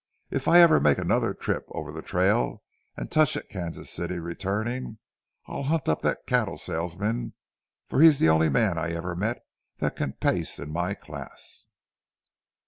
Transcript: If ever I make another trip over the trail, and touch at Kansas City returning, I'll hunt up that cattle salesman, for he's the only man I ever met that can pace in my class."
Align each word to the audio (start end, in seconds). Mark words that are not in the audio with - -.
If 0.31 0.47
ever 0.47 0.77
I 0.77 0.79
make 0.79 0.97
another 0.97 1.35
trip 1.35 1.65
over 1.69 1.91
the 1.91 2.01
trail, 2.01 2.63
and 2.97 3.11
touch 3.11 3.37
at 3.37 3.49
Kansas 3.49 3.87
City 3.91 4.17
returning, 4.17 4.97
I'll 5.45 5.61
hunt 5.61 5.87
up 5.87 6.01
that 6.01 6.25
cattle 6.25 6.57
salesman, 6.57 7.33
for 7.87 8.01
he's 8.01 8.17
the 8.17 8.27
only 8.29 8.49
man 8.49 8.79
I 8.79 8.93
ever 8.93 9.15
met 9.15 9.45
that 9.77 9.95
can 9.95 10.13
pace 10.13 10.57
in 10.57 10.71
my 10.71 10.95
class." 10.95 11.67